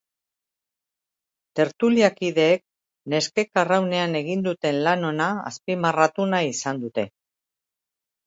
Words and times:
Tertuliakideek 1.59 2.63
neskek 3.13 3.61
arraunean 3.63 4.17
egin 4.21 4.41
duten 4.47 4.81
lan 4.87 5.05
ona 5.11 5.29
azpimarratu 5.51 6.27
nahi 6.35 6.51
izan 6.57 6.81
dute. 6.87 7.07